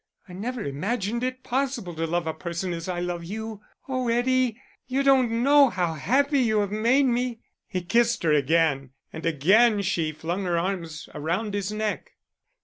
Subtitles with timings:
[0.27, 3.61] I never imagined it possible to love a person as I love you.
[3.87, 8.93] Oh, Eddie, you don't know how happy you have made me." He kissed her again,
[9.13, 12.13] and again she flung her arms around his neck.